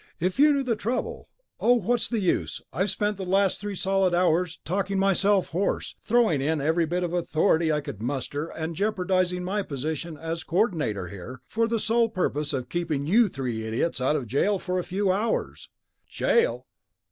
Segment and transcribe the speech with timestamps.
[0.19, 1.29] "If you knew the trouble...
[1.59, 2.59] oh, what's the use?
[2.73, 7.13] I've spent the last three solid hours talking myself hoarse, throwing in every bit of
[7.13, 12.51] authority I could muster and jeopardizing my position as Coordinator here, for the sole purpose
[12.51, 15.69] of keeping you three idiots out of jail for a few hours."
[16.09, 16.65] "Jail!"